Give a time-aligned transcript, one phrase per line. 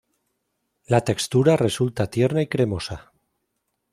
[0.87, 3.11] La textura resulta tierna y cremosa.